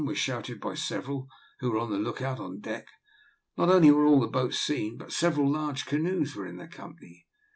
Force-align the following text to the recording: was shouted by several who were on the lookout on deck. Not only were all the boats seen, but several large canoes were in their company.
was 0.03 0.17
shouted 0.17 0.59
by 0.59 0.73
several 0.73 1.27
who 1.59 1.69
were 1.71 1.77
on 1.77 1.91
the 1.91 1.99
lookout 1.99 2.39
on 2.39 2.59
deck. 2.59 2.87
Not 3.55 3.69
only 3.69 3.91
were 3.91 4.07
all 4.07 4.19
the 4.19 4.25
boats 4.25 4.57
seen, 4.59 4.97
but 4.97 5.11
several 5.11 5.51
large 5.51 5.85
canoes 5.85 6.35
were 6.35 6.47
in 6.47 6.57
their 6.57 6.67
company. 6.67 7.27